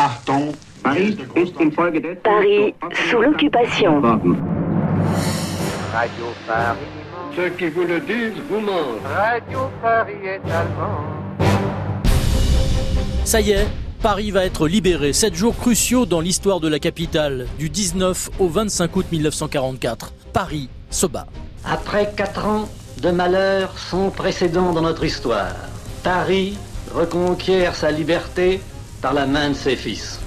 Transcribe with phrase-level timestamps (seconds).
[0.00, 0.52] Achtung,
[0.84, 1.18] Paris
[3.10, 4.00] sous l'occupation.
[4.00, 4.36] Radio
[6.46, 6.78] Paris.
[7.34, 9.02] Ceux qui vous le disent vous mentent.
[9.12, 11.00] Radio Paris est allemand.
[13.24, 13.66] Ça y est,
[14.00, 15.12] Paris va être libéré.
[15.12, 20.12] Sept jours cruciaux dans l'histoire de la capitale, du 19 au 25 août 1944.
[20.32, 21.26] Paris se bat.
[21.64, 22.68] Après quatre ans
[23.02, 25.56] de malheur sans précédent dans notre histoire,
[26.04, 26.56] Paris
[26.94, 28.60] reconquiert sa liberté
[29.00, 30.20] par la main de ses fils.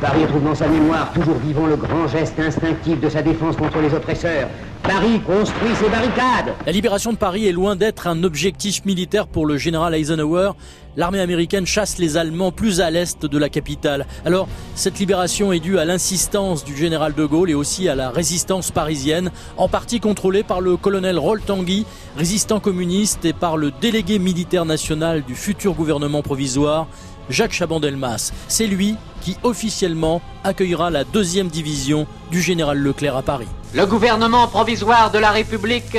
[0.00, 3.80] Paris trouve dans sa mémoire toujours vivant le grand geste instinctif de sa défense contre
[3.80, 4.48] les oppresseurs.
[4.82, 6.54] Paris construit ses barricades.
[6.64, 10.52] La libération de Paris est loin d'être un objectif militaire pour le général Eisenhower.
[10.98, 14.04] L'armée américaine chasse les Allemands plus à l'est de la capitale.
[14.24, 18.10] Alors, cette libération est due à l'insistance du général de Gaulle et aussi à la
[18.10, 23.70] résistance parisienne, en partie contrôlée par le colonel Roll Tanguy, résistant communiste, et par le
[23.70, 26.88] délégué militaire national du futur gouvernement provisoire,
[27.30, 28.32] Jacques Chaban-Delmas.
[28.48, 33.46] C'est lui qui officiellement accueillera la deuxième division du général Leclerc à Paris.
[33.72, 35.96] Le gouvernement provisoire de la République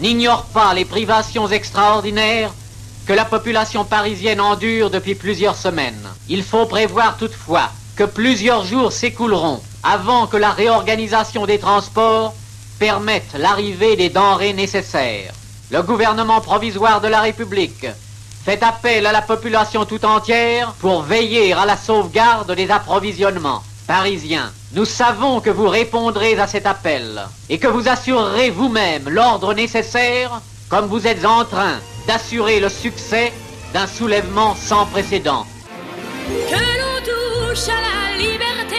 [0.00, 2.52] n'ignore pas les privations extraordinaires
[3.06, 6.08] que la population parisienne endure depuis plusieurs semaines.
[6.28, 12.34] Il faut prévoir toutefois que plusieurs jours s'écouleront avant que la réorganisation des transports
[12.78, 15.32] permette l'arrivée des denrées nécessaires.
[15.70, 17.86] Le gouvernement provisoire de la République
[18.44, 24.52] fait appel à la population tout entière pour veiller à la sauvegarde des approvisionnements parisiens.
[24.74, 30.40] Nous savons que vous répondrez à cet appel et que vous assurerez vous-même l'ordre nécessaire
[30.68, 33.32] comme vous êtes en train d'assurer le succès
[33.72, 35.46] d'un soulèvement sans précédent.
[36.28, 38.76] Que l'on touche à la liberté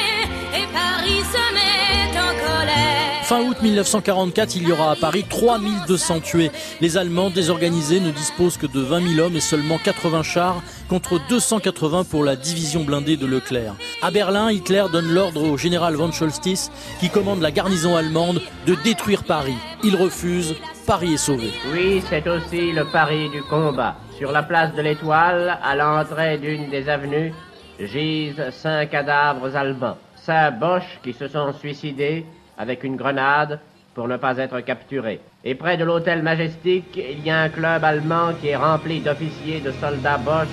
[0.54, 3.24] et Paris se met en colère.
[3.24, 6.52] Fin août 1944, il y aura à Paris 3200 tués.
[6.82, 11.20] Les Allemands désorganisés ne disposent que de 20 000 hommes et seulement 80 chars contre
[11.30, 13.76] 280 pour la division blindée de Leclerc.
[14.02, 18.76] À Berlin, Hitler donne l'ordre au général von Scholstis qui commande la garnison allemande de
[18.84, 19.58] détruire Paris.
[19.84, 21.52] Il refuse, Paris est sauvé.
[21.72, 23.96] Oui, c'est aussi le pari du combat.
[24.18, 27.34] Sur la place de l'Étoile, à l'entrée d'une des avenues,
[27.80, 29.98] gisent cinq cadavres allemands.
[30.16, 32.26] Cinq boches qui se sont suicidés
[32.58, 33.60] avec une grenade
[33.94, 35.22] pour ne pas être capturés.
[35.46, 39.62] Et près de l'hôtel Majestic, il y a un club allemand qui est rempli d'officiers,
[39.62, 40.48] de soldats boches,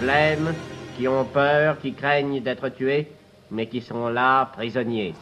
[0.00, 0.52] blêmes,
[0.96, 3.08] qui ont peur, qui craignent d'être tués,
[3.50, 5.14] mais qui sont là prisonniers.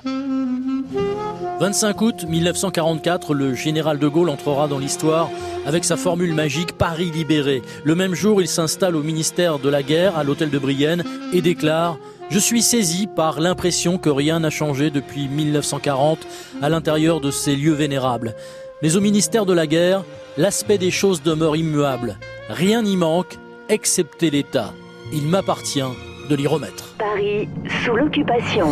[1.60, 5.30] 25 août 1944, le général de Gaulle entrera dans l'histoire
[5.66, 7.62] avec sa formule magique Paris libéré.
[7.84, 11.42] Le même jour, il s'installe au ministère de la Guerre, à l'hôtel de Brienne, et
[11.42, 11.96] déclare
[12.30, 16.18] je suis saisi par l'impression que rien n'a changé depuis 1940
[16.62, 18.34] à l'intérieur de ces lieux vénérables.
[18.82, 20.04] Mais au ministère de la Guerre,
[20.36, 22.18] l'aspect des choses demeure immuable.
[22.48, 24.72] Rien n'y manque, excepté l'État.
[25.12, 25.82] Il m'appartient
[26.28, 26.94] de l'y remettre.
[26.98, 27.48] Paris
[27.84, 28.68] sous l'occupation.